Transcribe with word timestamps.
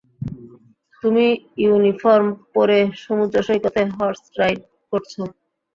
তুমি 1.03 1.25
ইউনিফর্ম 1.63 2.25
পরে 2.53 2.77
সমুদ্র 3.03 3.37
সৈকতে 3.47 3.81
হর্স-রাইড 3.95 4.59
করছ? 4.91 5.13